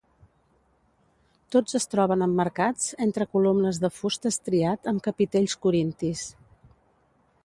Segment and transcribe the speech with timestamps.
[1.55, 6.25] Tots es troben emmarcats entre columnes de fust estriat amb capitells corintis.